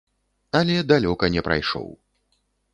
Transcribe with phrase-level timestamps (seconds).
[0.59, 1.87] Але далёка не прайшоў.